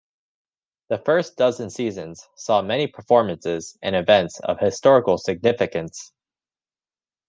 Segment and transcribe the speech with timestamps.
[0.89, 6.11] The first dozen seasons saw many performances and events of historical significance.